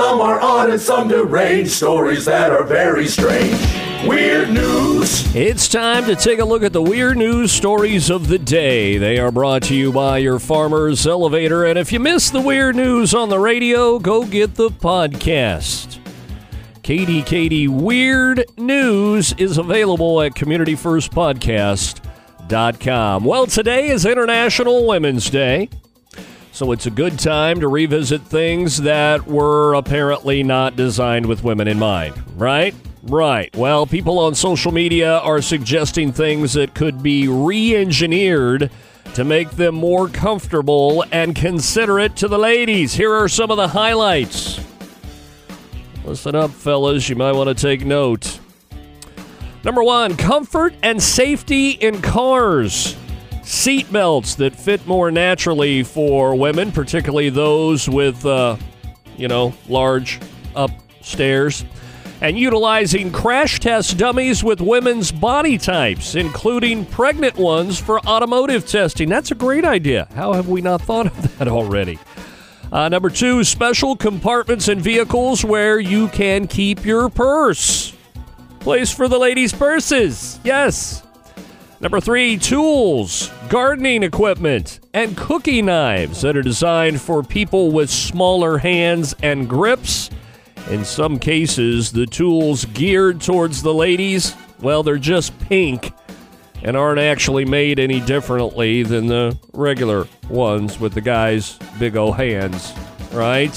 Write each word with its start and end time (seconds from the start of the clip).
Some 0.00 0.20
are 0.22 0.40
odd 0.40 0.70
and 0.70 0.80
some 0.80 1.08
deranged. 1.08 1.72
Stories 1.72 2.24
that 2.24 2.52
are 2.52 2.64
very 2.64 3.06
strange. 3.06 3.54
Weird 4.08 4.48
news. 4.48 5.36
It's 5.36 5.68
time 5.68 6.06
to 6.06 6.16
take 6.16 6.38
a 6.38 6.44
look 6.44 6.62
at 6.62 6.72
the 6.72 6.80
weird 6.80 7.18
news 7.18 7.52
stories 7.52 8.08
of 8.08 8.28
the 8.28 8.38
day. 8.38 8.96
They 8.96 9.18
are 9.18 9.30
brought 9.30 9.64
to 9.64 9.74
you 9.74 9.92
by 9.92 10.16
your 10.16 10.38
Farmer's 10.38 11.06
Elevator. 11.06 11.66
And 11.66 11.78
if 11.78 11.92
you 11.92 12.00
miss 12.00 12.30
the 12.30 12.40
weird 12.40 12.76
news 12.76 13.12
on 13.12 13.28
the 13.28 13.38
radio, 13.38 13.98
go 13.98 14.24
get 14.24 14.54
the 14.54 14.70
podcast. 14.70 15.98
KDKD 16.82 17.68
Weird 17.68 18.46
News 18.56 19.34
is 19.36 19.58
available 19.58 20.22
at 20.22 20.32
CommunityFirstPodcast.com. 20.32 23.24
Well, 23.24 23.46
today 23.46 23.90
is 23.90 24.06
International 24.06 24.86
Women's 24.86 25.28
Day. 25.28 25.68
So 26.52 26.72
it's 26.72 26.86
a 26.86 26.90
good 26.90 27.18
time 27.18 27.60
to 27.60 27.68
revisit 27.68 28.22
things 28.22 28.78
that 28.78 29.26
were 29.26 29.74
apparently 29.74 30.42
not 30.42 30.76
designed 30.76 31.26
with 31.26 31.44
women 31.44 31.68
in 31.68 31.78
mind, 31.78 32.14
right? 32.36 32.74
Right. 33.02 33.54
Well, 33.56 33.86
people 33.86 34.18
on 34.18 34.34
social 34.34 34.72
media 34.72 35.18
are 35.18 35.40
suggesting 35.40 36.12
things 36.12 36.52
that 36.52 36.74
could 36.74 37.02
be 37.02 37.28
re 37.28 37.74
engineered 37.74 38.70
to 39.14 39.24
make 39.24 39.50
them 39.52 39.74
more 39.74 40.08
comfortable 40.08 41.04
and 41.10 41.34
considerate 41.34 42.16
to 42.16 42.28
the 42.28 42.38
ladies. 42.38 42.94
Here 42.94 43.12
are 43.12 43.28
some 43.28 43.50
of 43.50 43.56
the 43.56 43.68
highlights. 43.68 44.60
Listen 46.04 46.34
up, 46.34 46.50
fellas. 46.50 47.08
You 47.08 47.16
might 47.16 47.32
want 47.32 47.48
to 47.48 47.54
take 47.54 47.84
note. 47.84 48.38
Number 49.64 49.82
one, 49.82 50.16
comfort 50.16 50.74
and 50.82 51.02
safety 51.02 51.70
in 51.70 52.00
cars. 52.02 52.96
Seat 53.50 53.92
belts 53.92 54.36
that 54.36 54.54
fit 54.54 54.86
more 54.86 55.10
naturally 55.10 55.82
for 55.82 56.36
women, 56.36 56.70
particularly 56.70 57.30
those 57.30 57.88
with, 57.88 58.24
uh, 58.24 58.56
you 59.16 59.26
know, 59.26 59.52
large 59.68 60.20
upstairs 60.54 61.64
and 62.20 62.38
utilizing 62.38 63.10
crash 63.10 63.58
test 63.58 63.98
dummies 63.98 64.44
with 64.44 64.60
women's 64.60 65.10
body 65.10 65.58
types, 65.58 66.14
including 66.14 66.86
pregnant 66.86 67.36
ones 67.36 67.76
for 67.76 67.98
automotive 68.06 68.68
testing. 68.68 69.08
That's 69.08 69.32
a 69.32 69.34
great 69.34 69.64
idea. 69.64 70.06
How 70.14 70.32
have 70.32 70.48
we 70.48 70.60
not 70.60 70.80
thought 70.82 71.08
of 71.08 71.38
that 71.38 71.48
already? 71.48 71.98
Uh, 72.70 72.88
number 72.88 73.10
two, 73.10 73.42
special 73.42 73.96
compartments 73.96 74.68
in 74.68 74.78
vehicles 74.78 75.44
where 75.44 75.80
you 75.80 76.06
can 76.10 76.46
keep 76.46 76.84
your 76.84 77.08
purse. 77.08 77.96
Place 78.60 78.94
for 78.94 79.08
the 79.08 79.18
ladies' 79.18 79.52
purses. 79.52 80.38
Yes. 80.44 81.02
Number 81.80 82.00
three, 82.00 82.36
tools, 82.36 83.30
gardening 83.48 84.02
equipment, 84.02 84.80
and 84.92 85.16
cookie 85.16 85.62
knives 85.62 86.20
that 86.20 86.36
are 86.36 86.42
designed 86.42 87.00
for 87.00 87.22
people 87.22 87.72
with 87.72 87.88
smaller 87.88 88.58
hands 88.58 89.14
and 89.22 89.48
grips 89.48 90.10
in 90.68 90.84
some 90.84 91.18
cases, 91.18 91.90
the 91.90 92.06
tools 92.06 92.64
geared 92.66 93.20
towards 93.20 93.62
the 93.62 93.74
ladies, 93.74 94.36
well, 94.60 94.84
they're 94.84 94.98
just 94.98 95.36
pink 95.40 95.92
and 96.62 96.76
aren't 96.76 97.00
actually 97.00 97.44
made 97.44 97.80
any 97.80 97.98
differently 98.00 98.84
than 98.84 99.08
the 99.08 99.36
regular 99.52 100.06
ones 100.28 100.78
with 100.78 100.92
the 100.94 101.00
guys' 101.00 101.58
big 101.80 101.96
old 101.96 102.16
hands, 102.16 102.72
right? 103.12 103.56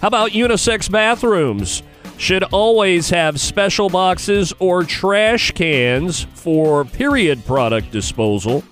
How 0.00 0.08
about 0.08 0.30
unisex 0.30 0.88
bathrooms? 0.88 1.82
Should 2.16 2.44
always 2.44 3.10
have 3.10 3.40
special 3.40 3.88
boxes 3.88 4.52
or 4.58 4.84
trash 4.84 5.50
cans 5.50 6.26
for 6.34 6.84
period 6.84 7.44
product 7.44 7.90
disposal, 7.90 8.64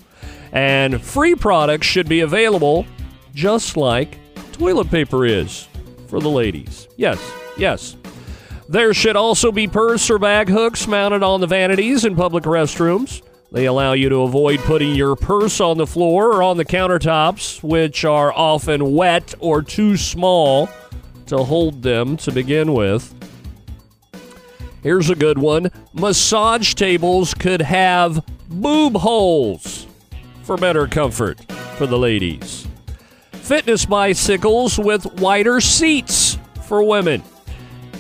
and 0.53 1.03
free 1.03 1.35
products 1.35 1.87
should 1.87 2.09
be 2.09 2.21
available 2.21 2.87
just 3.35 3.77
like 3.77 4.19
toilet 4.53 4.91
paper 4.91 5.27
is 5.27 5.69
for 6.07 6.21
the 6.21 6.31
ladies. 6.31 6.89
Yes, 6.97 7.19
Yes. 7.57 7.97
There 8.69 8.95
should 8.95 9.17
also 9.17 9.53
be 9.53 9.69
purse 9.69 10.09
or 10.09 10.19
bag 10.19 10.49
hooks 10.49 10.87
mounted 10.87 11.23
on 11.23 11.41
the 11.41 11.47
vanities 11.47 12.05
in 12.05 12.17
public 12.17 12.45
restrooms. 12.45 13.21
They 13.51 13.67
allow 13.67 13.93
you 13.93 14.09
to 14.09 14.23
avoid 14.23 14.61
putting 14.61 14.95
your 14.95 15.15
purse 15.15 15.61
on 15.61 15.77
the 15.77 15.87
floor 15.87 16.33
or 16.33 16.43
on 16.43 16.57
the 16.57 16.65
countertops, 16.65 17.63
which 17.63 18.05
are 18.07 18.33
often 18.33 18.95
wet 18.95 19.35
or 19.41 19.61
too 19.61 19.99
small 19.99 20.71
to 21.27 21.39
hold 21.39 21.83
them 21.83 22.17
to 22.19 22.33
begin 22.33 22.73
with. 22.73 23.15
Here's 24.83 25.11
a 25.11 25.15
good 25.15 25.39
one 25.39 25.71
massage 25.93 26.75
tables 26.75 27.35
could 27.35 27.63
have 27.63 28.25
boob 28.49 28.97
holes 28.97 29.87
for 30.43 30.57
better 30.57 30.89
comfort 30.89 31.41
for 31.77 31.87
the 31.87 31.97
ladies. 31.97 32.67
Fitness 33.31 33.87
bicycles 33.87 34.81
with 34.81 35.07
wider 35.21 35.61
seats 35.61 36.37
for 36.65 36.83
women. 36.83 37.23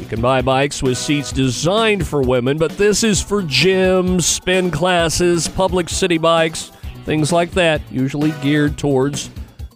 You 0.00 0.06
can 0.06 0.20
buy 0.20 0.42
bikes 0.42 0.82
with 0.82 0.98
seats 0.98 1.30
designed 1.30 2.04
for 2.04 2.20
women, 2.20 2.58
but 2.58 2.72
this 2.72 3.04
is 3.04 3.22
for 3.22 3.42
gyms, 3.42 4.22
spin 4.22 4.72
classes, 4.72 5.46
public 5.46 5.88
city 5.88 6.18
bikes, 6.18 6.72
things 7.04 7.30
like 7.30 7.52
that, 7.52 7.80
usually 7.92 8.32
geared 8.42 8.76
towards 8.76 9.30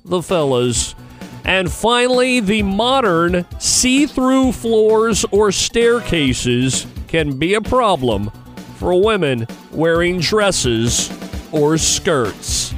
the 0.05 0.21
fellas. 0.23 0.97
And 1.45 1.71
finally, 1.71 2.41
the 2.41 2.63
modern 2.63 3.47
see 3.61 4.07
through 4.07 4.51
floors 4.51 5.25
or 5.31 5.53
staircases 5.53 6.89
can 7.09 7.39
be 7.39 7.55
a 7.55 7.61
problem 7.61 8.31
for 8.77 9.03
women 9.03 9.47
wearing 9.73 10.21
dresses 10.21 11.11
or 11.53 11.79
skirts. 11.79 12.75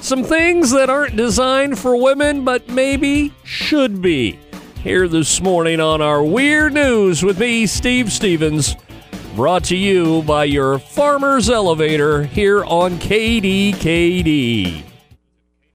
Some 0.00 0.24
things 0.24 0.70
that 0.72 0.90
aren't 0.90 1.16
designed 1.16 1.78
for 1.78 1.96
women, 1.96 2.44
but 2.44 2.68
maybe 2.68 3.32
should 3.44 4.02
be 4.02 4.38
here 4.82 5.06
this 5.06 5.40
morning 5.40 5.78
on 5.78 6.02
our 6.02 6.24
Weird 6.24 6.72
News 6.72 7.22
with 7.22 7.38
me, 7.38 7.66
Steve 7.66 8.10
Stevens, 8.10 8.74
brought 9.36 9.62
to 9.64 9.76
you 9.76 10.22
by 10.22 10.44
your 10.44 10.80
Farmer's 10.80 11.48
Elevator 11.48 12.24
here 12.24 12.64
on 12.64 12.98
KDKD. 12.98 14.82